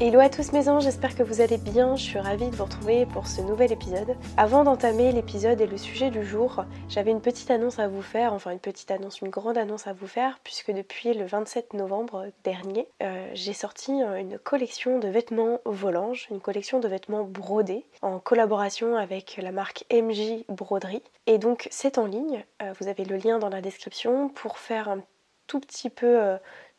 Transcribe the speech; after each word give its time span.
Hello 0.00 0.18
à 0.18 0.28
tous 0.28 0.50
mes 0.50 0.68
anges, 0.68 0.82
j'espère 0.82 1.14
que 1.14 1.22
vous 1.22 1.40
allez 1.40 1.56
bien, 1.56 1.94
je 1.94 2.02
suis 2.02 2.18
ravie 2.18 2.50
de 2.50 2.56
vous 2.56 2.64
retrouver 2.64 3.06
pour 3.06 3.28
ce 3.28 3.40
nouvel 3.40 3.70
épisode. 3.70 4.16
Avant 4.36 4.64
d'entamer 4.64 5.12
l'épisode 5.12 5.60
et 5.60 5.68
le 5.68 5.76
sujet 5.76 6.10
du 6.10 6.26
jour, 6.26 6.64
j'avais 6.88 7.12
une 7.12 7.20
petite 7.20 7.48
annonce 7.52 7.78
à 7.78 7.86
vous 7.86 8.02
faire, 8.02 8.32
enfin 8.32 8.50
une 8.50 8.58
petite 8.58 8.90
annonce, 8.90 9.20
une 9.20 9.28
grande 9.28 9.56
annonce 9.56 9.86
à 9.86 9.92
vous 9.92 10.08
faire, 10.08 10.40
puisque 10.42 10.72
depuis 10.72 11.14
le 11.14 11.24
27 11.24 11.74
novembre 11.74 12.26
dernier, 12.42 12.88
euh, 13.04 13.30
j'ai 13.34 13.52
sorti 13.52 13.92
euh, 14.02 14.16
une 14.16 14.36
collection 14.36 14.98
de 14.98 15.06
vêtements 15.06 15.60
Volange, 15.64 16.26
une 16.32 16.40
collection 16.40 16.80
de 16.80 16.88
vêtements 16.88 17.22
brodés, 17.22 17.86
en 18.02 18.18
collaboration 18.18 18.96
avec 18.96 19.38
la 19.40 19.52
marque 19.52 19.84
MJ 19.92 20.44
Broderie. 20.48 21.04
Et 21.28 21.38
donc 21.38 21.68
c'est 21.70 21.98
en 21.98 22.06
ligne, 22.06 22.44
euh, 22.62 22.72
vous 22.80 22.88
avez 22.88 23.04
le 23.04 23.16
lien 23.16 23.38
dans 23.38 23.48
la 23.48 23.60
description 23.60 24.28
pour 24.28 24.58
faire 24.58 24.88
un 24.88 25.02
tout 25.46 25.60
petit 25.60 25.90
peu 25.90 26.38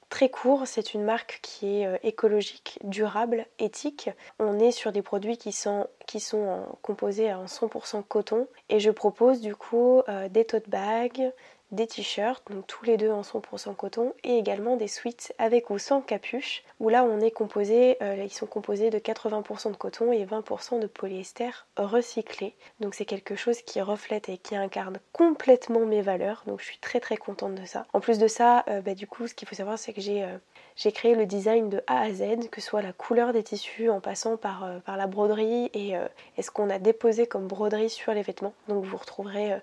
très 0.09 0.29
court. 0.29 0.63
C'est 0.65 0.93
une 0.93 1.03
marque 1.03 1.39
qui 1.41 1.81
est 1.81 1.87
euh, 1.87 1.97
écologique, 2.03 2.79
durable, 2.83 3.45
éthique. 3.59 4.09
On 4.39 4.59
est 4.59 4.71
sur 4.71 4.91
des 4.91 5.01
produits 5.01 5.37
qui 5.37 5.51
sont, 5.51 5.87
qui 6.07 6.19
sont 6.19 6.65
composés 6.81 7.33
en 7.33 7.45
100% 7.45 8.03
coton 8.03 8.47
et 8.69 8.79
je 8.79 8.91
propose 8.91 9.41
du 9.41 9.55
coup 9.55 10.01
euh, 10.07 10.29
des 10.29 10.45
tote 10.45 10.69
bags, 10.69 11.31
des 11.71 11.87
t-shirts, 11.87 12.51
donc 12.51 12.67
tous 12.67 12.85
les 12.85 12.97
deux 12.97 13.09
en 13.09 13.21
100% 13.21 13.75
coton, 13.75 14.13
et 14.23 14.37
également 14.37 14.77
des 14.77 14.87
sweats 14.87 15.33
avec 15.39 15.69
ou 15.69 15.77
sans 15.77 16.01
capuche, 16.01 16.63
où 16.79 16.89
là 16.89 17.03
on 17.03 17.19
est 17.19 17.31
composé, 17.31 17.97
euh, 18.01 18.23
ils 18.23 18.33
sont 18.33 18.45
composés 18.45 18.89
de 18.89 18.99
80% 18.99 19.71
de 19.71 19.75
coton 19.75 20.11
et 20.11 20.25
20% 20.25 20.79
de 20.79 20.87
polyester 20.87 21.49
recyclé. 21.77 22.55
Donc 22.79 22.93
c'est 22.93 23.05
quelque 23.05 23.35
chose 23.35 23.61
qui 23.61 23.81
reflète 23.81 24.29
et 24.29 24.37
qui 24.37 24.55
incarne 24.55 24.99
complètement 25.11 25.85
mes 25.85 26.01
valeurs, 26.01 26.43
donc 26.45 26.59
je 26.59 26.65
suis 26.65 26.77
très 26.77 26.99
très 26.99 27.17
contente 27.17 27.55
de 27.55 27.65
ça. 27.65 27.85
En 27.93 27.99
plus 27.99 28.19
de 28.19 28.27
ça, 28.27 28.63
euh, 28.69 28.81
bah, 28.81 28.93
du 28.93 29.07
coup 29.07 29.27
ce 29.27 29.33
qu'il 29.33 29.47
faut 29.47 29.55
savoir 29.55 29.79
c'est 29.79 29.93
que 29.93 30.01
j'ai 30.01 30.23
euh, 30.23 30.37
j'ai 30.75 30.91
créé 30.91 31.15
le 31.15 31.25
design 31.25 31.69
de 31.69 31.81
A 31.87 32.01
à 32.01 32.11
Z, 32.11 32.49
que 32.51 32.59
ce 32.59 32.67
soit 32.67 32.81
la 32.81 32.91
couleur 32.91 33.31
des 33.31 33.43
tissus 33.43 33.89
en 33.89 34.01
passant 34.01 34.35
par, 34.35 34.67
la 34.85 35.07
broderie 35.07 35.69
et, 35.73 35.93
et 36.37 36.41
ce 36.41 36.51
qu'on 36.51 36.69
a 36.69 36.79
déposé 36.79 37.27
comme 37.27 37.47
broderie 37.47 37.89
sur 37.89 38.13
les 38.13 38.23
vêtements. 38.23 38.53
Donc 38.67 38.83
vous 38.83 38.97
retrouverez 38.97 39.53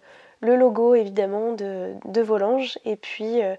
le 0.43 0.57
logo 0.57 0.95
évidemment 0.95 1.53
de, 1.53 1.95
de 2.05 2.21
Volange 2.21 2.79
et 2.85 2.97
puis 2.97 3.43
euh, 3.43 3.55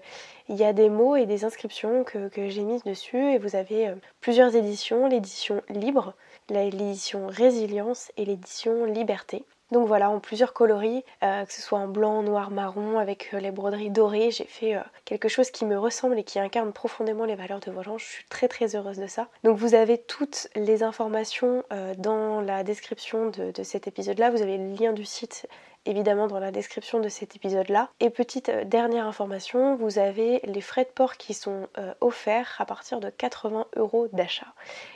il 0.48 0.56
y 0.56 0.64
a 0.64 0.72
des 0.72 0.90
mots 0.90 1.16
et 1.16 1.26
des 1.26 1.44
inscriptions 1.44 2.04
que, 2.04 2.28
j'ai 2.36 2.62
mises 2.62 2.84
dessus. 2.84 3.32
Et 3.32 3.38
vous 3.38 3.56
avez 3.56 3.88
euh, 3.88 3.94
plusieurs 4.20 4.54
éditions, 4.54 5.08
l'édition 5.08 5.62
libre, 5.68 6.14
l'édition 6.50 7.26
résilience 7.26 8.12
et 8.16 8.26
l'édition 8.26 8.84
liberté. 8.84 9.44
Donc 9.70 9.86
voilà, 9.86 10.10
en 10.10 10.20
plusieurs 10.20 10.52
coloris, 10.52 11.04
euh, 11.22 11.44
que 11.44 11.52
ce 11.52 11.62
soit 11.62 11.78
en 11.78 11.88
blanc, 11.88 12.22
noir, 12.22 12.50
marron, 12.50 12.98
avec 12.98 13.32
les 13.32 13.50
broderies 13.50 13.90
dorées, 13.90 14.30
j'ai 14.30 14.44
fait 14.44 14.76
quelque 15.04 15.28
chose 15.28 15.50
qui 15.50 15.64
me 15.64 15.78
ressemble 15.78 16.18
et 16.18 16.24
qui 16.24 16.38
incarne 16.38 16.72
profondément 16.72 17.24
les 17.24 17.34
valeurs 17.34 17.60
de 17.60 17.70
Volange. 17.70 18.02
Je 18.02 18.12
suis 18.12 18.24
très 18.28 18.48
très 18.48 18.76
heureuse 18.76 18.98
de 18.98 19.06
ça. 19.06 19.28
Donc 19.42 19.56
vous 19.56 19.74
avez 19.74 19.98
toutes 19.98 20.48
les 20.54 20.82
informations 20.82 21.64
dans 21.98 22.40
la 22.40 22.62
description 22.62 23.30
de, 23.30 23.62
cet 23.62 23.86
épisode-là. 23.86 24.30
Vous 24.30 24.42
avez 24.42 24.58
le 24.58 24.74
lien 24.74 24.92
du 24.92 25.04
site 25.04 25.48
évidemment 25.86 26.26
dans 26.26 26.38
la 26.38 26.50
description 26.50 27.00
de 27.00 27.08
cet 27.08 27.36
épisode-là. 27.36 27.90
Et 28.00 28.10
petite 28.10 28.48
euh, 28.48 28.64
dernière 28.64 29.06
information, 29.06 29.76
vous 29.76 29.98
avez 29.98 30.40
les 30.44 30.60
frais 30.60 30.84
de 30.84 30.90
port 30.90 31.16
qui 31.16 31.34
sont 31.34 31.68
euh, 31.78 31.92
offerts 32.00 32.56
à 32.58 32.66
partir 32.66 33.00
de 33.00 33.10
80 33.10 33.66
euros 33.76 34.08
d'achat. 34.12 34.52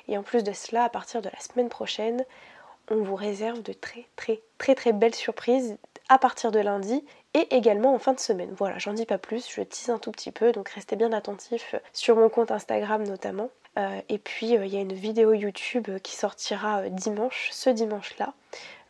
Et 0.08 0.16
en 0.16 0.22
plus 0.22 0.42
de 0.42 0.52
cela, 0.52 0.84
à 0.84 0.88
partir 0.88 1.22
de 1.22 1.28
la 1.28 1.40
semaine 1.40 1.68
prochaine, 1.68 2.24
on 2.90 3.02
vous 3.02 3.14
réserve 3.14 3.62
de 3.62 3.72
très 3.72 4.06
très 4.16 4.40
très 4.58 4.74
très 4.74 4.92
belles 4.92 5.14
surprises 5.14 5.76
à 6.08 6.18
partir 6.18 6.50
de 6.50 6.58
lundi 6.58 7.04
et 7.34 7.54
également 7.54 7.94
en 7.94 7.98
fin 7.98 8.14
de 8.14 8.20
semaine. 8.20 8.54
Voilà, 8.56 8.78
j'en 8.78 8.92
dis 8.92 9.04
pas 9.04 9.18
plus, 9.18 9.48
je 9.50 9.60
tease 9.62 9.90
un 9.90 9.98
tout 9.98 10.10
petit 10.10 10.32
peu, 10.32 10.52
donc 10.52 10.70
restez 10.70 10.96
bien 10.96 11.12
attentifs 11.12 11.74
sur 11.92 12.16
mon 12.16 12.28
compte 12.28 12.50
Instagram 12.50 13.02
notamment. 13.04 13.50
Euh, 13.78 14.00
et 14.08 14.18
puis 14.18 14.48
il 14.48 14.66
y 14.66 14.76
a 14.76 14.80
une 14.80 14.94
vidéo 14.94 15.34
YouTube 15.34 15.88
qui 16.02 16.16
sortira 16.16 16.88
dimanche, 16.88 17.50
ce 17.52 17.70
dimanche-là, 17.70 18.32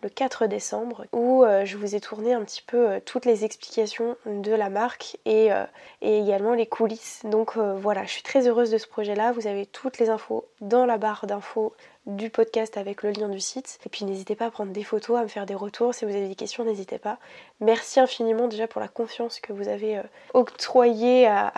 le 0.03 0.09
4 0.09 0.47
décembre 0.47 1.07
où 1.13 1.45
euh, 1.45 1.65
je 1.65 1.77
vous 1.77 1.95
ai 1.95 2.01
tourné 2.01 2.33
un 2.33 2.45
petit 2.45 2.63
peu 2.63 2.89
euh, 2.89 3.01
toutes 3.05 3.25
les 3.25 3.45
explications 3.45 4.17
de 4.27 4.53
la 4.53 4.71
marque 4.71 5.17
et, 5.25 5.53
euh, 5.53 5.65
et 6.03 6.19
également 6.19 6.55
les 6.55 6.67
coulisses. 6.67 7.23
Donc 7.25 7.57
voilà, 7.57 8.05
je 8.05 8.11
suis 8.11 8.23
très 8.23 8.47
heureuse 8.47 8.71
de 8.71 8.79
ce 8.79 8.87
projet-là. 8.87 9.33
Vous 9.33 9.47
avez 9.47 9.67
toutes 9.67 9.99
les 9.99 10.11
infos 10.11 10.47
dans 10.61 10.87
la 10.87 10.99
barre 10.99 11.27
d'infos 11.27 11.75
du 12.09 12.31
podcast 12.31 12.77
avec 12.77 13.03
le 13.03 13.11
lien 13.11 13.29
du 13.29 13.39
site. 13.39 13.79
Et 13.87 13.89
puis 13.89 14.05
n'hésitez 14.05 14.35
pas 14.35 14.47
à 14.47 14.51
prendre 14.51 14.73
des 14.73 14.83
photos, 14.83 15.19
à 15.19 15.23
me 15.23 15.29
faire 15.29 15.47
des 15.47 15.55
retours. 15.55 15.95
Si 15.95 16.05
vous 16.05 16.11
avez 16.11 16.27
des 16.27 16.35
questions, 16.35 16.65
n'hésitez 16.65 16.99
pas. 16.99 17.19
Merci 17.61 18.01
infiniment 18.01 18.49
déjà 18.49 18.67
pour 18.67 18.81
la 18.81 18.89
confiance 18.89 19.41
que 19.41 19.53
vous 19.53 19.69
avez 19.69 19.99
euh, 19.99 20.03
octroyée 20.35 21.27
à, 21.29 21.53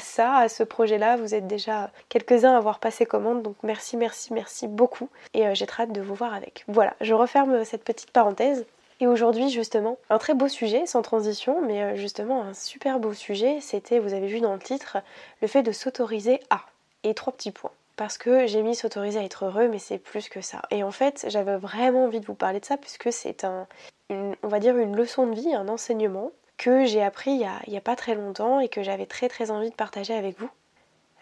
ça, 0.00 0.36
à 0.36 0.48
ce 0.48 0.62
projet-là. 0.62 1.16
Vous 1.16 1.34
êtes 1.34 1.46
déjà 1.46 1.90
quelques-uns 2.08 2.54
à 2.54 2.56
avoir 2.56 2.78
passé 2.78 3.06
commande. 3.06 3.42
Donc 3.42 3.56
merci, 3.62 3.96
merci, 3.96 4.32
merci 4.32 4.68
beaucoup. 4.68 5.08
Et 5.34 5.46
euh, 5.46 5.54
j'ai 5.54 5.66
très 5.66 5.82
hâte 5.82 5.92
de 5.92 6.00
vous 6.00 6.14
voir 6.14 6.32
avec. 6.32 6.64
Voilà, 6.68 6.94
je 7.00 7.14
referme 7.14 7.64
cette 7.64 7.84
petite 7.84 8.12
parenthèse. 8.12 8.64
Et 9.00 9.06
aujourd'hui, 9.06 9.48
justement, 9.50 9.96
un 10.10 10.18
très 10.18 10.34
beau 10.34 10.48
sujet, 10.48 10.86
sans 10.86 11.02
transition, 11.02 11.60
mais 11.64 11.82
euh, 11.82 11.96
justement 11.96 12.42
un 12.42 12.54
super 12.54 12.98
beau 12.98 13.12
sujet, 13.14 13.60
c'était, 13.60 14.00
vous 14.00 14.12
avez 14.12 14.26
vu 14.26 14.40
dans 14.40 14.54
le 14.54 14.58
titre, 14.58 14.98
le 15.40 15.48
fait 15.48 15.62
de 15.62 15.72
s'autoriser 15.72 16.40
à. 16.50 16.62
Et 17.04 17.14
trois 17.14 17.32
petits 17.32 17.52
points 17.52 17.70
parce 17.98 18.16
que 18.16 18.46
j'ai 18.46 18.62
mis 18.62 18.76
s'autoriser 18.76 19.18
à 19.18 19.24
être 19.24 19.44
heureux, 19.44 19.68
mais 19.68 19.80
c'est 19.80 19.98
plus 19.98 20.28
que 20.28 20.40
ça. 20.40 20.62
Et 20.70 20.84
en 20.84 20.92
fait, 20.92 21.26
j'avais 21.28 21.58
vraiment 21.58 22.04
envie 22.04 22.20
de 22.20 22.26
vous 22.26 22.34
parler 22.34 22.60
de 22.60 22.64
ça, 22.64 22.76
puisque 22.76 23.12
c'est 23.12 23.44
un, 23.44 23.66
on 24.08 24.48
va 24.48 24.60
dire 24.60 24.78
une 24.78 24.96
leçon 24.96 25.26
de 25.26 25.34
vie, 25.34 25.52
un 25.52 25.68
enseignement 25.68 26.30
que 26.56 26.86
j'ai 26.86 27.02
appris 27.02 27.32
il 27.32 27.72
y, 27.72 27.76
a, 27.76 27.80
pas 27.80 27.96
très 27.96 28.14
longtemps 28.14 28.60
et 28.60 28.68
que 28.68 28.82
j'avais 28.82 29.06
très 29.06 29.28
très 29.28 29.50
envie 29.50 29.70
de 29.70 29.74
partager 29.74 30.14
avec 30.14 30.38
vous. 30.38 30.48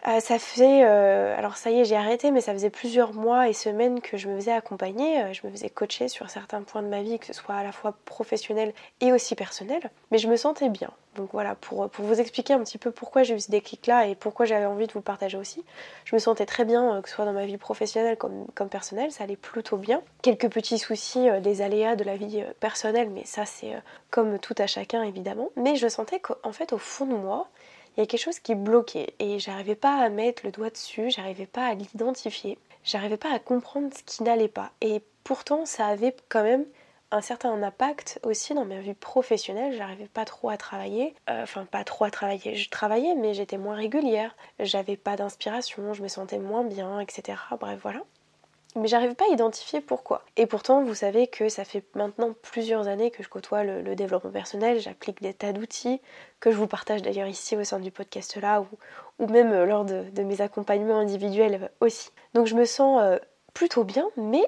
Euh, 0.07 0.21
ça 0.21 0.39
faisait, 0.39 0.85
euh, 0.85 1.37
alors 1.37 1.57
ça 1.57 1.69
y 1.69 1.81
est, 1.81 1.85
j'ai 1.85 1.97
arrêté, 1.97 2.31
mais 2.31 2.39
ça 2.39 2.53
faisait 2.53 2.69
plusieurs 2.69 3.13
mois 3.13 3.49
et 3.49 3.53
semaines 3.53 3.99
que 3.99 4.15
je 4.15 4.29
me 4.29 4.37
faisais 4.37 4.53
accompagner, 4.53 5.21
euh, 5.21 5.33
je 5.33 5.45
me 5.45 5.51
faisais 5.51 5.69
coacher 5.69 6.07
sur 6.07 6.29
certains 6.29 6.61
points 6.61 6.81
de 6.81 6.87
ma 6.87 7.01
vie, 7.01 7.19
que 7.19 7.25
ce 7.25 7.33
soit 7.33 7.55
à 7.55 7.63
la 7.63 7.73
fois 7.73 7.93
professionnel 8.05 8.73
et 9.01 9.11
aussi 9.11 9.35
personnel, 9.35 9.89
mais 10.11 10.17
je 10.17 10.29
me 10.29 10.37
sentais 10.37 10.69
bien. 10.69 10.91
Donc 11.15 11.31
voilà, 11.33 11.55
pour, 11.55 11.89
vous 11.93 12.21
expliquer 12.21 12.53
un 12.53 12.63
petit 12.63 12.77
peu 12.77 12.91
pourquoi 12.91 13.23
j'ai 13.23 13.33
eu 13.35 13.39
ce 13.41 13.51
déclic-là 13.51 14.07
et 14.07 14.15
pourquoi 14.15 14.45
j'avais 14.45 14.65
envie 14.65 14.87
de 14.87 14.93
vous 14.93 15.01
partager 15.01 15.37
aussi, 15.37 15.65
je 16.05 16.15
me 16.15 16.19
sentais 16.19 16.45
très 16.45 16.63
bien, 16.63 17.01
que 17.01 17.09
ce 17.09 17.15
soit 17.15 17.25
dans 17.25 17.33
ma 17.33 17.45
vie 17.45 17.57
professionnelle 17.57 18.17
comme, 18.17 18.45
comme 18.55 18.69
personnelle, 18.69 19.11
ça 19.11 19.25
allait 19.25 19.35
plutôt 19.35 19.75
bien. 19.75 20.01
Quelques 20.21 20.49
petits 20.49 20.77
soucis, 20.77 21.27
des 21.41 21.61
aléas 21.61 21.97
de 21.97 22.05
la 22.05 22.15
vie 22.15 22.45
personnelle, 22.61 23.09
mais 23.09 23.25
ça 23.25 23.45
c'est 23.45 23.73
comme 24.09 24.39
tout 24.39 24.55
à 24.57 24.67
chacun 24.67 25.03
évidemment, 25.03 25.49
mais 25.57 25.75
je 25.75 25.89
sentais 25.89 26.21
qu'en 26.21 26.53
fait 26.53 26.71
au 26.71 26.77
fond 26.77 27.07
de 27.07 27.15
moi, 27.15 27.49
il 27.97 28.01
y 28.01 28.03
a 28.03 28.05
quelque 28.05 28.21
chose 28.21 28.39
qui 28.39 28.53
bloquait 28.53 29.15
et 29.17 29.39
j'arrivais 29.39 29.75
pas 29.75 29.97
à 29.97 30.09
mettre 30.09 30.45
le 30.45 30.51
doigt 30.51 30.69
dessus, 30.69 31.09
j'arrivais 31.09 31.47
pas 31.47 31.65
à 31.65 31.73
l'identifier, 31.73 32.59
j'arrivais 32.83 33.17
pas 33.17 33.33
à 33.33 33.39
comprendre 33.39 33.89
ce 33.91 34.03
qui 34.03 34.21
n'allait 34.21 34.47
pas. 34.47 34.71
Et 34.81 35.01
pourtant, 35.23 35.65
ça 35.65 35.87
avait 35.87 36.15
quand 36.29 36.43
même 36.43 36.65
un 37.09 37.21
certain 37.21 37.61
impact 37.63 38.19
aussi 38.23 38.53
dans 38.53 38.65
ma 38.65 38.81
vie 38.81 38.93
professionnelle. 38.93 39.75
J'arrivais 39.75 40.07
pas 40.07 40.25
trop 40.25 40.49
à 40.49 40.57
travailler, 40.57 41.15
euh, 41.29 41.43
enfin 41.43 41.65
pas 41.65 41.83
trop 41.83 42.05
à 42.05 42.11
travailler. 42.11 42.55
Je 42.55 42.69
travaillais, 42.69 43.15
mais 43.15 43.33
j'étais 43.33 43.57
moins 43.57 43.75
régulière. 43.75 44.35
J'avais 44.59 44.97
pas 44.97 45.15
d'inspiration, 45.15 45.93
je 45.93 46.03
me 46.03 46.07
sentais 46.07 46.39
moins 46.39 46.63
bien, 46.63 46.99
etc. 46.99 47.39
Bref, 47.59 47.79
voilà 47.81 48.01
mais 48.77 48.87
j'arrive 48.87 49.15
pas 49.15 49.25
à 49.25 49.33
identifier 49.33 49.81
pourquoi. 49.81 50.23
Et 50.35 50.45
pourtant, 50.45 50.83
vous 50.83 50.93
savez 50.93 51.27
que 51.27 51.49
ça 51.49 51.65
fait 51.65 51.83
maintenant 51.95 52.33
plusieurs 52.41 52.87
années 52.87 53.11
que 53.11 53.23
je 53.23 53.29
côtoie 53.29 53.63
le, 53.63 53.95
développement 53.95 54.31
personnel, 54.31 54.79
j'applique 54.79 55.21
des 55.21 55.33
tas 55.33 55.53
d'outils 55.53 56.01
que 56.39 56.51
je 56.51 56.57
vous 56.57 56.67
partage 56.67 57.01
d'ailleurs 57.01 57.27
ici 57.27 57.57
au 57.57 57.63
sein 57.63 57.79
du 57.79 57.91
podcast 57.91 58.37
là 58.37 58.63
ou, 59.19 59.27
même 59.27 59.51
euh, 59.51 59.65
lors 59.65 59.85
de, 59.85 60.21
mes 60.21 60.41
accompagnements 60.41 60.99
individuels 60.99 61.71
aussi. 61.81 62.11
Donc 62.33 62.47
je 62.47 62.55
me 62.55 62.65
sens 62.65 63.01
euh, 63.01 63.17
plutôt 63.53 63.83
bien, 63.83 64.07
mais 64.15 64.43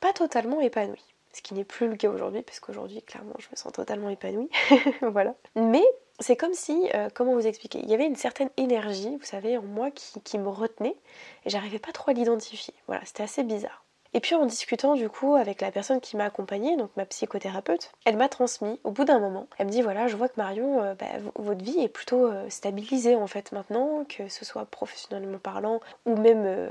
pas 0.00 0.12
totalement 0.12 0.60
épanouie. 0.60 1.04
Ce 1.32 1.42
qui 1.42 1.54
n'est 1.54 1.64
plus 1.64 1.88
le 1.88 1.96
cas 1.96 2.08
aujourd'hui, 2.08 2.42
parce 2.42 2.58
qu'aujourd'hui, 2.58 3.02
clairement, 3.02 3.34
je 3.38 3.48
me 3.50 3.56
sens 3.56 3.72
totalement 3.72 4.08
épanouie. 4.08 4.48
voilà. 5.02 5.34
Mais 5.54 5.84
c'est 6.20 6.36
comme 6.36 6.54
si, 6.54 6.90
euh, 6.94 7.08
comment 7.14 7.34
vous 7.34 7.46
expliquer, 7.46 7.80
il 7.82 7.90
y 7.90 7.94
avait 7.94 8.06
une 8.06 8.16
certaine 8.16 8.50
énergie, 8.56 9.16
vous 9.16 9.24
savez, 9.24 9.56
en 9.56 9.62
moi 9.62 9.90
qui, 9.90 10.38
me 10.38 10.48
retenait 10.48 10.96
et 11.44 11.50
j'arrivais 11.50 11.78
pas 11.78 11.92
trop 11.92 12.10
à 12.10 12.14
l'identifier. 12.14 12.74
Voilà, 12.86 13.02
c'était 13.04 13.22
assez 13.22 13.42
bizarre. 13.42 13.84
Et 14.14 14.20
puis 14.20 14.34
en 14.34 14.46
discutant 14.46 14.94
du 14.94 15.10
coup 15.10 15.34
avec 15.34 15.60
la 15.60 15.70
personne 15.70 16.00
qui 16.00 16.16
m'a 16.16 16.24
accompagnée, 16.24 16.78
donc 16.78 16.90
ma 16.96 17.04
psychothérapeute, 17.04 17.92
elle 18.06 18.16
m'a 18.16 18.30
transmis 18.30 18.80
au 18.82 18.90
bout 18.90 19.04
d'un 19.04 19.18
moment, 19.18 19.46
elle 19.58 19.66
me 19.66 19.70
dit 19.70 19.82
voilà 19.82 20.08
je 20.08 20.16
vois 20.16 20.28
que 20.28 20.38
Marion, 20.38 20.82
euh, 20.82 20.94
bah, 20.94 21.06
votre 21.36 21.62
vie 21.62 21.78
est 21.80 21.88
plutôt 21.88 22.26
euh, 22.26 22.48
stabilisée 22.48 23.16
en 23.16 23.26
fait 23.26 23.52
maintenant, 23.52 24.04
que 24.08 24.28
ce 24.28 24.46
soit 24.46 24.64
professionnellement 24.64 25.38
parlant 25.38 25.80
ou 26.06 26.16
même, 26.16 26.68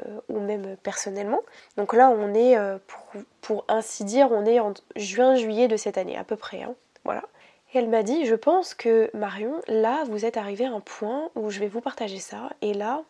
personnellement. 0.81 1.41
Donc 1.77 1.93
là 1.93 2.09
on 2.09 2.33
est, 2.33 2.57
pour, 2.87 3.21
pour, 3.41 3.65
ainsi 3.67 4.03
dire, 4.03 4.31
on 4.31 4.43
est 4.45 4.59
en 4.59 4.73
juin-juillet 4.95 5.67
de 5.67 5.77
cette 5.77 5.99
année 5.99 6.17
à 6.17 6.23
peu 6.23 6.37
près. 6.37 6.63
Hein. 6.63 6.73
voilà. 7.05 7.21
Et 7.73 7.79
elle 7.79 7.89
m'a 7.89 8.03
dit 8.03 8.25
je 8.25 8.35
pense 8.35 8.73
que 8.73 9.09
Marion, 9.13 9.61
là 9.67 10.03
vous 10.05 10.25
êtes 10.25 10.37
arrivé 10.37 10.65
à 10.65 10.71
un 10.71 10.79
point 10.79 11.29
où 11.35 11.49
je 11.49 11.59
vais 11.59 11.67
vous 11.67 11.81
partager 11.81 12.19
ça, 12.19 12.49
et 12.61 12.73
là 12.73 13.03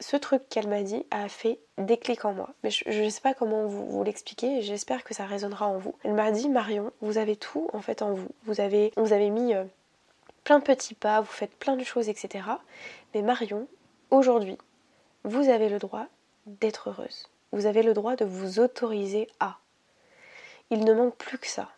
ce 0.00 0.16
truc 0.16 0.48
qu'elle 0.48 0.68
m'a 0.68 0.82
dit 0.82 1.04
a 1.10 1.28
fait 1.28 1.58
déclic 1.76 2.24
en 2.24 2.32
moi. 2.32 2.50
Mais 2.62 2.70
je 2.70 3.02
ne 3.02 3.08
sais 3.10 3.20
pas 3.20 3.34
comment 3.34 3.66
vous, 3.66 3.86
vous 3.86 4.04
l'expliquer, 4.04 4.62
j'espère 4.62 5.04
que 5.04 5.14
ça 5.14 5.26
résonnera 5.26 5.66
en 5.66 5.78
vous. 5.78 5.94
Elle 6.04 6.14
m'a 6.14 6.30
dit 6.30 6.48
Marion, 6.48 6.92
vous 7.00 7.18
avez 7.18 7.36
tout 7.36 7.68
en 7.72 7.80
fait 7.80 8.02
en 8.02 8.12
vous. 8.12 8.28
Vous 8.44 8.60
avez, 8.60 8.92
vous 8.96 9.14
mis 9.30 9.54
euh, 9.54 9.64
plein 10.44 10.58
de 10.58 10.64
petits 10.64 10.94
pas, 10.94 11.20
vous 11.20 11.26
faites 11.26 11.54
plein 11.56 11.76
de 11.76 11.84
choses, 11.84 12.08
etc. 12.08 12.44
Mais 13.14 13.22
Marion, 13.22 13.66
aujourd'hui, 14.10 14.58
vous 15.24 15.48
avez 15.48 15.68
le 15.68 15.78
droit 15.78 16.06
d'être 16.46 16.90
heureuse. 16.90 17.28
Vous 17.52 17.66
avez 17.66 17.82
le 17.82 17.94
droit 17.94 18.16
de 18.16 18.24
vous 18.24 18.60
autoriser 18.60 19.28
à. 19.40 19.58
Il 20.70 20.84
ne 20.84 20.92
manque 20.92 21.16
plus 21.16 21.38
que 21.38 21.46
ça. 21.46 21.68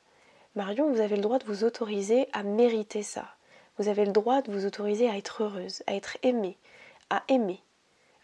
Marion, 0.56 0.90
vous 0.90 1.00
avez 1.00 1.14
le 1.14 1.22
droit 1.22 1.38
de 1.38 1.44
vous 1.44 1.62
autoriser 1.62 2.28
à 2.32 2.42
mériter 2.42 3.04
ça. 3.04 3.36
Vous 3.78 3.88
avez 3.88 4.04
le 4.04 4.10
droit 4.10 4.42
de 4.42 4.50
vous 4.50 4.66
autoriser 4.66 5.08
à 5.08 5.16
être 5.16 5.44
heureuse, 5.44 5.84
à 5.86 5.94
être 5.94 6.18
aimée, 6.24 6.58
à 7.08 7.22
aimer, 7.28 7.62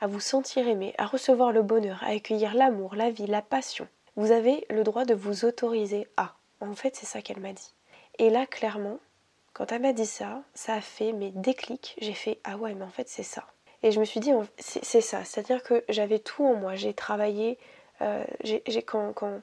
à 0.01 0.09
vous 0.09 0.19
sentir 0.19 0.67
aimé, 0.67 0.93
à 0.99 1.07
recevoir 1.07 1.53
le 1.53 1.63
bonheur, 1.63 2.03
à 2.03 2.09
accueillir 2.09 2.55
l'amour, 2.55 2.97
la 2.97 3.11
vie, 3.11 3.29
la 3.29 3.43
passion. 3.43 3.87
Vous 4.17 4.33
avez 4.33 4.67
le 4.71 4.83
droit 4.83 5.05
de 5.05 5.15
vous 5.15 5.45
autoriser 5.45 6.09
à. 6.17 6.35
En 6.61 6.75
fait, 6.75 6.97
c'est 6.97 7.07
ça 7.07 7.23
qu'elle 7.23 7.39
m'a 7.39 7.53
dit. 7.53 7.73
Et 8.19 8.29
là, 8.29 8.45
clairement, 8.45 8.99
quand 9.53 9.71
elle 9.71 9.83
m'a 9.83 9.93
dit 9.93 10.05
ça, 10.05 10.43
ça 10.55 10.75
a 10.75 10.81
fait 10.81 11.13
mes 11.13 11.31
déclics. 11.31 11.95
J'ai 12.01 12.13
fait 12.13 12.41
ah 12.43 12.57
ouais, 12.57 12.75
mais 12.75 12.85
en 12.85 12.91
fait, 12.91 13.09
c'est 13.09 13.23
ça. 13.23 13.47
Et 13.85 13.93
je 13.93 14.01
me 14.01 14.05
suis 14.05 14.21
dit, 14.21 14.33
c'est 14.59 15.01
ça. 15.01 15.25
C'est-à-dire 15.25 15.63
que 15.63 15.85
j'avais 15.89 16.19
tout 16.19 16.45
en 16.45 16.55
moi. 16.55 16.75
J'ai 16.75 16.93
travaillé, 16.93 17.57
euh, 18.01 18.25
quand, 18.85 19.13
quand, 19.13 19.41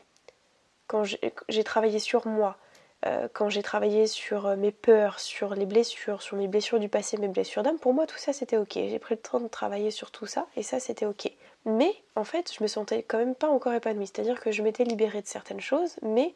quand 0.88 1.04
j'ai 1.48 1.64
travaillé 1.64 2.00
sur 2.00 2.28
moi, 2.28 2.58
euh, 3.06 3.28
quand 3.34 3.50
j'ai 3.50 3.64
travaillé 3.64 4.08
sur 4.08 4.48
euh, 4.48 4.56
mes 4.56 4.72
peurs, 4.72 5.20
sur 5.20 5.56
les 5.56 5.66
blessures, 5.66 6.22
sur 6.22 6.38
mes 6.38 6.48
blessures 6.48 6.80
du 6.80 6.90
passé, 6.90 7.18
mes 7.18 7.28
blessures 7.28 7.64
d'âme, 7.64 7.80
pour 7.80 7.94
moi 7.94 8.08
tout 8.08 8.18
ça 8.18 8.32
c'était 8.34 8.58
ok. 8.58 8.74
J'ai 8.74 9.00
pris 9.00 9.16
le 9.16 9.22
temps 9.22 9.40
de 9.40 9.48
travailler 9.48 9.92
sur 9.92 10.12
tout 10.12 10.26
ça 10.26 10.48
et 10.56 10.64
ça 10.64 10.80
c'était 10.80 11.06
ok. 11.06 11.32
Mais 11.66 11.94
en 12.16 12.24
fait, 12.24 12.54
je 12.54 12.62
me 12.64 12.68
sentais 12.68 13.04
quand 13.04 13.18
même 13.18 13.36
pas 13.36 13.48
encore 13.48 13.74
épanouie. 13.74 14.08
C'est-à-dire 14.08 14.40
que 14.40 14.52
je 14.52 14.62
m'étais 14.62 14.84
libérée 14.84 15.22
de 15.22 15.28
certaines 15.28 15.62
choses, 15.62 15.96
mais, 16.02 16.34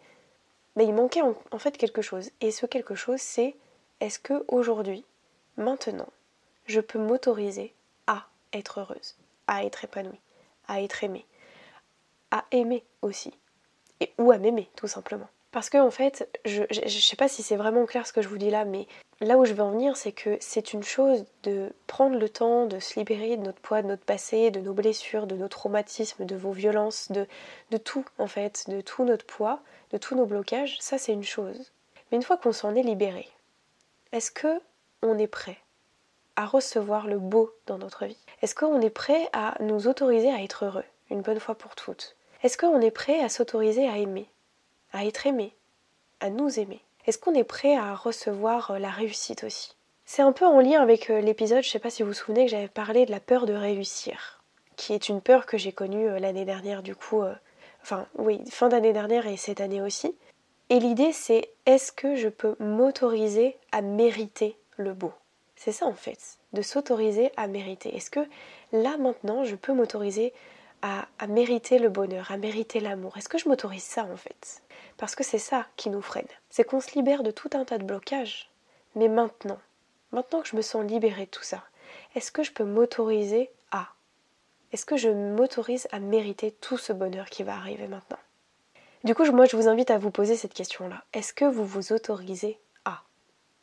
il 0.80 0.94
manquait 0.94 1.22
en, 1.22 1.36
en, 1.52 1.60
fait 1.60 1.78
quelque 1.78 2.02
chose. 2.02 2.30
Et 2.40 2.52
ce 2.52 2.66
quelque 2.66 2.96
chose, 2.96 3.20
c'est 3.20 3.56
est-ce 4.00 4.20
que 4.20 4.46
aujourd'hui, 4.48 5.04
maintenant, 5.58 6.08
je 6.66 6.80
peux 6.80 7.00
m'autoriser 7.00 7.74
à 8.06 8.28
être 8.54 8.80
heureuse, 8.80 9.16
à 9.48 9.64
être 9.66 9.84
épanouie, 9.84 10.22
à 10.68 10.82
être 10.82 11.04
aimée, 11.04 11.26
à 12.32 12.46
aimer 12.52 12.84
aussi, 13.02 13.34
et 14.00 14.14
ou 14.18 14.32
à 14.32 14.38
m'aimer 14.38 14.70
tout 14.76 14.88
simplement. 14.88 15.28
Parce 15.58 15.72
que 15.72 15.80
en 15.80 15.90
fait, 15.90 16.30
je 16.46 16.62
ne 16.62 16.88
sais 16.88 17.16
pas 17.16 17.28
si 17.28 17.42
c'est 17.42 17.56
vraiment 17.56 17.88
clair 17.88 18.06
ce 18.06 18.14
que 18.14 18.22
je 18.22 18.28
vous 18.28 18.38
dis 18.38 18.52
là, 18.52 18.64
mais 18.64 18.86
là 19.22 19.40
où 19.40 19.46
je 19.46 19.54
veux 19.54 19.64
en 19.64 19.72
venir, 19.72 19.98
c'est 19.98 20.12
que 20.12 20.38
c'est 20.40 20.72
une 20.72 20.84
chose 20.84 21.26
de 21.42 21.74
prendre 21.88 22.16
le 22.16 22.30
temps 22.30 22.68
de 22.68 22.78
se 22.78 23.00
libérer 23.00 23.38
de 23.38 23.42
notre 23.42 23.60
poids, 23.60 23.82
de 23.82 23.88
notre 23.88 24.06
passé, 24.06 24.52
de 24.52 24.60
nos 24.60 24.74
blessures, 24.74 25.26
de 25.26 25.36
nos 25.36 25.48
traumatismes, 25.48 26.26
de 26.26 26.36
vos 26.36 26.52
violences, 26.52 27.12
de, 27.12 27.26
tout 27.78 28.06
en 28.20 28.28
fait, 28.28 28.70
de 28.70 28.82
tout 28.82 29.04
notre 29.04 29.26
poids, 29.26 29.60
de 29.90 29.98
tous 29.98 30.14
nos 30.14 30.28
blocages. 30.28 30.78
Ça, 30.80 31.00
c'est 31.00 31.14
une 31.14 31.24
chose. 31.24 31.72
Mais 32.12 32.18
une 32.18 32.24
fois 32.24 32.38
qu'on 32.38 32.52
s'en 32.52 32.76
est 32.76 32.84
libéré, 32.84 33.28
est-ce 34.12 34.30
que 34.30 34.62
on 35.02 35.18
est 35.18 35.26
prêt 35.26 35.58
à 36.36 36.46
recevoir 36.46 37.08
le 37.08 37.18
beau 37.18 37.52
dans 37.66 37.80
notre 37.80 38.06
vie? 38.06 38.24
Est-ce 38.44 38.54
qu'on 38.54 38.80
est 38.80 38.92
prêt 38.92 39.28
à 39.34 39.56
nous 39.60 39.88
autoriser 39.88 40.32
à 40.32 40.44
être 40.44 40.66
heureux 40.66 40.86
une 41.10 41.22
bonne 41.22 41.40
fois 41.40 41.56
pour 41.56 41.74
toutes? 41.74 42.16
Est-ce 42.44 42.60
qu'on 42.60 42.80
est 42.80 42.92
prêt 42.92 43.22
à 43.22 43.30
s'autoriser 43.30 43.90
à 43.90 43.98
aimer? 43.98 44.30
À 44.94 45.06
être 45.06 45.28
aimé, 45.28 45.54
à 46.20 46.30
nous 46.30 46.60
aimer. 46.60 46.82
Est-ce 47.06 47.18
qu'on 47.18 47.34
est 47.34 47.44
prêt 47.44 47.76
à 47.76 47.96
recevoir 47.96 48.72
euh, 48.72 48.80
la 48.80 48.90
réussite 48.90 49.44
aussi? 49.46 49.76
C'est 50.06 50.22
un 50.22 50.34
peu 50.34 50.46
en 50.46 50.60
lien 50.60 50.82
avec 50.82 51.10
euh, 51.10 51.22
l'épisode, 51.22 51.64
je 51.64 51.70
ne 51.70 51.72
sais 51.72 51.80
pas 51.80 51.90
si 51.90 52.04
vous 52.04 52.10
vous 52.10 52.14
souvenez 52.14 52.46
que 52.46 52.52
j'avais 52.52 52.68
parlé 52.68 53.06
de 53.06 53.12
la 53.12 53.20
peur 53.20 53.46
de 53.46 53.54
réussir, 53.54 54.44
qui 54.76 54.94
est 54.94 55.08
une 55.10 55.22
peur 55.22 55.46
que 55.46 55.58
j'ai 55.58 55.72
connue 55.72 56.10
euh, 56.10 56.20
l'année 56.20 56.46
dernière 56.46 56.84
du 56.84 56.96
coup, 56.96 57.24
enfin 57.82 58.08
oui, 58.18 58.42
fin 58.50 58.68
d'année 58.68 58.94
dernière 58.94 59.26
et 59.26 59.38
cette 59.38 59.62
année 59.62 59.82
aussi. 59.82 60.16
Et 60.70 60.80
l'idée 60.80 61.14
c'est 61.14 61.50
est-ce 61.66 61.94
que 61.94 62.16
je 62.16 62.28
peux 62.28 62.56
m'autoriser 62.60 63.58
à 63.72 63.82
mériter 63.82 64.58
le 64.76 64.94
beau? 64.94 65.14
C'est 65.56 65.72
ça 65.72 65.86
en 65.86 65.94
fait, 65.94 66.38
de 66.52 66.62
s'autoriser 66.62 67.32
à 67.38 67.48
mériter. 67.48 67.96
Est-ce 67.96 68.12
que 68.12 68.28
là 68.74 68.98
maintenant 68.98 69.46
je 69.46 69.56
peux 69.56 69.74
m'autoriser 69.74 70.34
à, 70.82 71.08
à, 71.20 71.28
mériter 71.28 71.80
le 71.80 71.88
bonheur, 71.88 72.32
à 72.32 72.38
mériter 72.38 72.82
l'amour? 72.82 73.18
Est-ce 73.18 73.30
que 73.30 73.38
je 73.38 73.48
m'autorise 73.48 73.84
ça 73.84 74.04
en 74.04 74.18
fait? 74.18 74.62
Parce 74.98 75.16
que 75.16 75.24
c'est 75.24 75.38
ça 75.40 75.66
qui 75.76 75.90
nous 75.90 76.02
freine. 76.02 76.28
C'est 76.50 76.64
qu'on 76.64 76.82
se 76.82 76.94
libère 76.96 77.24
de 77.24 77.32
tout 77.32 77.50
un 77.54 77.66
tas 77.66 77.78
de 77.78 77.84
blocages. 77.84 78.50
Mais 78.96 79.08
maintenant, 79.08 79.60
maintenant 80.12 80.42
que 80.42 80.48
je 80.48 80.56
me 80.56 80.62
sens 80.62 80.86
libérée 80.86 81.26
de 81.26 81.32
tout 81.32 81.44
ça, 81.44 81.64
est-ce 82.16 82.32
que 82.32 82.44
je 82.44 82.52
peux 82.52 82.64
m'autoriser 82.64 83.52
à 83.72 83.90
Est-ce 84.72 84.86
que 84.86 84.98
je 84.98 85.10
m'autorise 85.10 85.88
à 85.92 86.00
mériter 86.00 86.52
tout 86.52 86.78
ce 86.78 86.94
bonheur 86.94 87.30
qui 87.30 87.44
va 87.44 87.56
arriver 87.56 87.88
maintenant? 87.88 88.20
Du 89.04 89.14
coup, 89.14 89.24
moi, 89.32 89.46
je 89.46 89.56
vous 89.56 89.68
invite 89.68 89.92
à 89.92 90.00
vous 90.00 90.12
poser 90.12 90.36
cette 90.36 90.54
question-là. 90.54 91.04
Est-ce 91.14 91.34
que 91.34 91.46
vous 91.46 91.66
vous 91.66 91.94
autorisez 91.94 92.60
à 92.84 93.04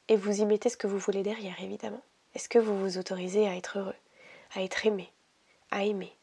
Et 0.08 0.16
vous 0.16 0.40
y 0.40 0.46
mettez 0.46 0.68
ce 0.68 0.76
que 0.76 0.86
vous 0.86 0.98
voulez 0.98 1.22
derrière, 1.22 1.60
évidemment. 1.60 2.02
Est-ce 2.34 2.48
que 2.48 2.58
vous 2.58 2.78
vous 2.78 2.98
autorisez 2.98 3.48
à 3.48 3.56
être 3.56 3.78
heureux, 3.78 3.94
à 4.54 4.62
être 4.62 4.86
aimé, 4.86 5.10
à 5.70 5.84
aimer? 5.84 6.16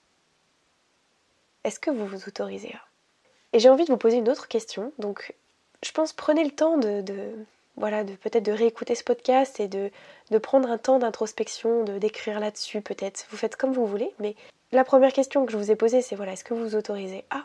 Est-ce 1.63 1.79
que 1.79 1.91
vous 1.91 2.07
vous 2.07 2.27
autorisez 2.27 2.73
à? 2.73 2.90
Et 3.53 3.59
j'ai 3.59 3.69
envie 3.69 3.85
de 3.85 3.91
vous 3.91 3.97
poser 3.97 4.17
une 4.17 4.29
autre 4.29 4.47
question. 4.47 4.91
Donc, 4.97 5.33
je 5.83 5.91
pense 5.91 6.13
prenez 6.13 6.43
le 6.43 6.51
temps 6.51 6.77
de, 6.77 7.03
voilà, 7.77 8.03
peut-être 8.03 8.43
de 8.43 8.51
réécouter 8.51 8.95
ce 8.95 9.03
podcast 9.03 9.59
et 9.59 9.67
de, 9.67 9.91
de 10.29 10.37
prendre 10.37 10.69
un 10.69 10.77
temps 10.77 10.99
d'introspection, 10.99 11.83
de 11.83 11.97
d'écrire 11.97 12.39
là-dessus 12.39 12.81
peut-être. 12.81 13.25
Vous 13.29 13.37
faites 13.37 13.55
comme 13.55 13.73
vous 13.73 13.85
voulez, 13.85 14.13
mais 14.19 14.35
la 14.71 14.83
première 14.83 15.13
question 15.13 15.45
que 15.45 15.51
je 15.51 15.57
vous 15.57 15.71
ai 15.71 15.75
posée, 15.75 16.01
c'est 16.01 16.15
voilà, 16.15 16.33
est-ce 16.33 16.43
que 16.43 16.53
vous 16.53 16.63
vous 16.63 16.75
autorisez 16.75 17.25
à? 17.29 17.43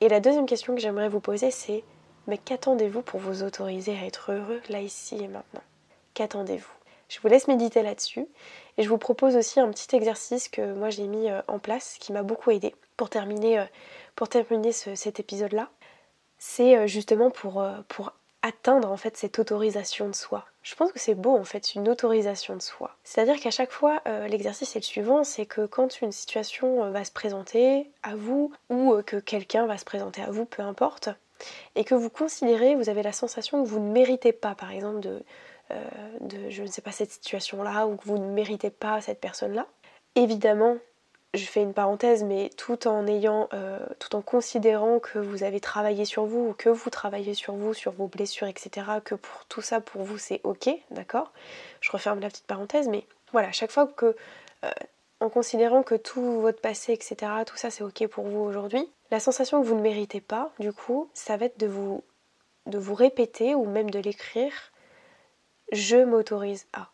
Et 0.00 0.08
la 0.08 0.20
deuxième 0.20 0.46
question 0.46 0.74
que 0.74 0.80
j'aimerais 0.80 1.08
vous 1.08 1.20
poser, 1.20 1.50
c'est 1.50 1.84
mais 2.26 2.38
qu'attendez-vous 2.38 3.02
pour 3.02 3.20
vous 3.20 3.42
autoriser 3.44 3.96
à 3.96 4.04
être 4.04 4.32
heureux 4.32 4.60
là, 4.68 4.80
ici 4.80 5.16
et 5.16 5.28
maintenant? 5.28 5.62
Qu'attendez-vous? 6.14 6.72
Je 7.08 7.20
vous 7.20 7.28
laisse 7.28 7.46
méditer 7.46 7.82
là-dessus 7.82 8.26
et 8.78 8.82
je 8.82 8.88
vous 8.88 8.98
propose 8.98 9.36
aussi 9.36 9.60
un 9.60 9.70
petit 9.70 9.94
exercice 9.96 10.48
que 10.48 10.74
moi 10.74 10.90
j'ai 10.90 11.06
mis 11.06 11.30
euh, 11.30 11.40
en 11.48 11.58
place 11.58 11.96
qui 11.98 12.12
m'a 12.12 12.22
beaucoup 12.22 12.50
aidé 12.50 12.74
pour 12.96 13.08
terminer 13.08 13.58
euh, 13.58 14.94
cet 14.94 15.20
épisode-là, 15.20 15.70
c'est 16.38 16.76
euh, 16.76 16.86
justement 16.86 17.30
pour, 17.30 17.64
pour 17.88 18.12
atteindre 18.42 18.90
en 18.90 18.96
fait 18.96 19.16
cette 19.16 19.38
autorisation 19.38 20.08
de 20.08 20.14
soi. 20.14 20.44
Je 20.62 20.74
pense 20.74 20.92
que 20.92 20.98
c'est 20.98 21.14
beau 21.14 21.36
en 21.36 21.44
fait 21.44 21.74
une 21.74 21.88
autorisation 21.88 22.56
de 22.56 22.62
soi. 22.62 22.96
C'est-à-dire 23.04 23.40
qu'à 23.40 23.50
chaque 23.50 23.70
fois, 23.70 24.02
l'exercice 24.28 24.74
est 24.74 24.80
le 24.80 24.84
suivant, 24.84 25.24
c'est 25.24 25.46
que 25.46 25.64
quand 25.66 26.00
une 26.00 26.12
situation 26.12 26.90
va 26.90 27.04
se 27.04 27.12
présenter 27.12 27.88
à 28.02 28.16
vous 28.16 28.52
ou 28.68 29.00
que 29.06 29.16
quelqu'un 29.16 29.66
va 29.66 29.78
se 29.78 29.84
présenter 29.84 30.22
à 30.22 30.30
vous, 30.30 30.44
peu 30.44 30.62
importe, 30.62 31.08
et 31.74 31.84
que 31.84 31.94
vous 31.94 32.10
considérez, 32.10 32.74
vous 32.74 32.88
avez 32.88 33.02
la 33.02 33.12
sensation 33.12 33.62
que 33.62 33.68
vous 33.68 33.80
ne 33.80 33.92
méritez 33.92 34.32
pas, 34.32 34.54
par 34.54 34.72
exemple, 34.72 35.00
de, 35.00 35.22
de 36.20 36.50
je 36.50 36.62
ne 36.62 36.68
sais 36.68 36.82
pas, 36.82 36.92
cette 36.92 37.10
situation-là, 37.10 37.86
ou 37.86 37.96
que 37.96 38.04
vous 38.04 38.18
ne 38.18 38.30
méritez 38.32 38.70
pas 38.70 39.00
cette 39.00 39.20
personne-là, 39.20 39.66
évidemment, 40.14 40.76
je 41.34 41.44
fais 41.44 41.62
une 41.62 41.74
parenthèse, 41.74 42.24
mais 42.24 42.50
tout 42.56 42.88
en 42.88 43.06
ayant, 43.06 43.48
euh, 43.52 43.78
tout 43.98 44.16
en 44.16 44.22
considérant 44.22 44.98
que 44.98 45.18
vous 45.18 45.42
avez 45.42 45.60
travaillé 45.60 46.04
sur 46.04 46.24
vous, 46.24 46.48
ou 46.48 46.52
que 46.54 46.68
vous 46.68 46.90
travaillez 46.90 47.34
sur 47.34 47.54
vous, 47.54 47.74
sur 47.74 47.92
vos 47.92 48.06
blessures, 48.06 48.46
etc., 48.46 48.86
que 49.04 49.14
pour 49.14 49.44
tout 49.46 49.62
ça 49.62 49.80
pour 49.80 50.02
vous 50.02 50.18
c'est 50.18 50.40
ok, 50.44 50.70
d'accord? 50.90 51.32
Je 51.80 51.90
referme 51.92 52.20
la 52.20 52.28
petite 52.28 52.46
parenthèse, 52.46 52.88
mais 52.88 53.04
voilà, 53.32 53.52
chaque 53.52 53.70
fois 53.70 53.86
que, 53.86 54.16
euh, 54.64 54.70
en 55.20 55.28
considérant 55.28 55.82
que 55.82 55.94
tout 55.94 56.40
votre 56.40 56.60
passé, 56.60 56.92
etc., 56.92 57.16
tout 57.46 57.56
ça 57.56 57.70
c'est 57.70 57.84
ok 57.84 58.06
pour 58.08 58.24
vous 58.24 58.40
aujourd'hui, 58.40 58.88
la 59.10 59.20
sensation 59.20 59.60
que 59.60 59.66
vous 59.66 59.76
ne 59.76 59.82
méritez 59.82 60.20
pas, 60.20 60.50
du 60.58 60.72
coup, 60.72 61.08
ça 61.14 61.36
va 61.36 61.46
être 61.46 61.58
de 61.58 61.66
vous, 61.66 62.02
de 62.66 62.78
vous 62.78 62.94
répéter 62.94 63.54
ou 63.54 63.64
même 63.66 63.90
de 63.90 63.98
l'écrire, 63.98 64.52
je 65.72 65.96
m'autorise 65.96 66.66
à. 66.72 66.90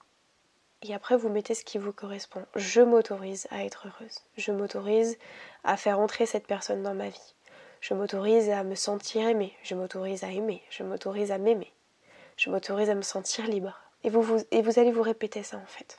Et 0.83 0.95
après, 0.95 1.17
vous 1.17 1.29
mettez 1.29 1.55
ce 1.55 1.64
qui 1.64 1.79
vous 1.79 1.93
correspond. 1.93 2.45
Je 2.57 2.81
m'autorise 2.81 3.47
à 3.50 3.64
être 3.64 3.87
heureuse. 3.87 4.19
Je 4.37 4.50
m'autorise 4.50 5.17
à 5.62 5.76
faire 5.76 6.00
entrer 6.00 6.26
cette 6.26 6.47
personne 6.47 6.83
dans 6.83 6.95
ma 6.95 7.09
vie. 7.09 7.35
Je 7.81 7.95
m'autorise 7.95 8.49
à 8.50 8.64
me 8.64 8.75
sentir 8.75 9.29
aimée. 9.29 9.52
Je 9.62 9.75
m'autorise 9.75 10.25
à 10.25 10.31
aimer. 10.31 10.62
Je 10.71 10.83
m'autorise 10.83 11.31
à 11.31 11.38
m'aimer. 11.38 11.73
Je 12.37 12.50
m'autorise 12.50 12.91
à 12.91 12.95
me 12.95 13.02
sentir 13.02 13.47
libre. 13.47 13.79
Et 14.05 14.11
vous, 14.11 14.79
allez 14.79 14.91
vous 14.91 15.02
répéter 15.02 15.43
ça 15.43 15.57
en 15.59 15.67
fait. 15.67 15.99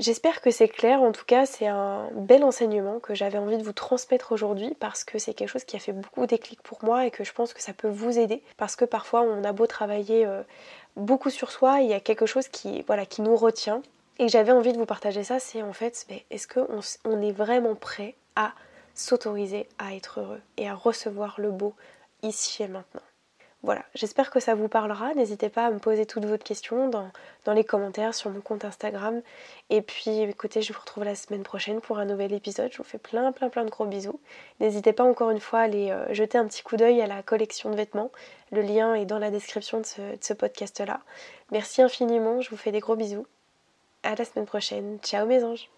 J'espère 0.00 0.40
que 0.40 0.52
c'est 0.52 0.68
clair, 0.68 1.02
en 1.02 1.10
tout 1.10 1.24
cas 1.24 1.44
c'est 1.44 1.66
un 1.66 2.08
bel 2.14 2.44
enseignement 2.44 3.00
que 3.00 3.16
j'avais 3.16 3.38
envie 3.38 3.58
de 3.58 3.64
vous 3.64 3.72
transmettre 3.72 4.30
aujourd'hui 4.30 4.76
parce 4.78 5.02
que 5.02 5.18
c'est 5.18 5.34
quelque 5.34 5.48
chose 5.48 5.64
qui 5.64 5.74
a 5.74 5.80
fait 5.80 5.92
beaucoup 5.92 6.24
déclic 6.26 6.62
pour 6.62 6.84
moi 6.84 7.04
et 7.06 7.10
que 7.10 7.24
je 7.24 7.32
pense 7.32 7.52
que 7.52 7.60
ça 7.60 7.72
peut 7.72 7.88
vous 7.88 8.16
aider 8.16 8.44
parce 8.56 8.76
que 8.76 8.84
parfois 8.84 9.22
on 9.22 9.42
a 9.42 9.52
beau 9.52 9.66
travailler 9.66 10.24
euh, 10.24 10.44
beaucoup 10.98 11.30
sur 11.30 11.50
soi, 11.50 11.80
il 11.80 11.88
y 11.88 11.94
a 11.94 12.00
quelque 12.00 12.26
chose 12.26 12.48
qui, 12.48 12.82
voilà, 12.82 13.06
qui 13.06 13.22
nous 13.22 13.36
retient. 13.36 13.82
Et 14.18 14.28
j'avais 14.28 14.52
envie 14.52 14.72
de 14.72 14.78
vous 14.78 14.86
partager 14.86 15.22
ça, 15.22 15.38
c'est 15.38 15.62
en 15.62 15.72
fait 15.72 16.06
est-ce 16.30 16.48
qu'on 16.48 16.80
on 17.04 17.22
est 17.22 17.32
vraiment 17.32 17.76
prêt 17.76 18.16
à 18.34 18.52
s'autoriser 18.94 19.68
à 19.78 19.94
être 19.94 20.20
heureux 20.20 20.40
et 20.56 20.68
à 20.68 20.74
recevoir 20.74 21.40
le 21.40 21.52
beau 21.52 21.74
ici 22.22 22.64
et 22.64 22.68
maintenant? 22.68 23.07
Voilà, 23.64 23.84
j'espère 23.94 24.30
que 24.30 24.38
ça 24.38 24.54
vous 24.54 24.68
parlera. 24.68 25.14
N'hésitez 25.14 25.48
pas 25.48 25.66
à 25.66 25.70
me 25.70 25.80
poser 25.80 26.06
toutes 26.06 26.24
vos 26.24 26.38
questions 26.38 26.88
dans, 26.88 27.10
les 27.52 27.64
commentaires 27.64 28.14
sur 28.14 28.30
mon 28.30 28.40
compte 28.40 28.64
Instagram. 28.64 29.20
Et 29.68 29.82
puis 29.82 30.20
écoutez, 30.20 30.62
je 30.62 30.72
vous 30.72 30.78
retrouve 30.78 31.02
la 31.04 31.16
semaine 31.16 31.42
prochaine 31.42 31.80
pour 31.80 31.98
un 31.98 32.04
nouvel 32.04 32.32
épisode. 32.32 32.70
Je 32.70 32.78
vous 32.78 32.84
fais 32.84 32.98
plein 32.98 33.32
plein 33.32 33.48
plein 33.48 33.64
de 33.64 33.70
gros 33.70 33.86
bisous. 33.86 34.20
N'hésitez 34.60 34.92
pas 34.92 35.02
encore 35.02 35.30
une 35.30 35.40
fois 35.40 35.60
à 35.60 35.62
aller 35.62 35.90
euh, 35.90 36.12
jeter 36.14 36.38
un 36.38 36.46
petit 36.46 36.62
coup 36.62 36.76
d'œil 36.76 37.00
à 37.00 37.06
la 37.06 37.22
collection 37.22 37.70
de 37.70 37.76
vêtements. 37.76 38.12
Le 38.52 38.60
lien 38.60 38.94
est 38.94 39.06
dans 39.06 39.18
la 39.18 39.30
description 39.30 39.80
de 39.80 39.86
ce, 39.86 40.00
de 40.02 40.18
ce 40.22 40.34
podcast-là. 40.34 41.00
Merci 41.50 41.82
infiniment, 41.82 42.40
je 42.40 42.50
vous 42.50 42.56
fais 42.56 42.70
des 42.70 42.80
gros 42.80 42.96
bisous. 42.96 43.26
À 44.04 44.14
la 44.14 44.24
semaine 44.24 44.46
prochaine. 44.46 44.98
Ciao 45.02 45.26
mes 45.26 45.42
anges 45.42 45.68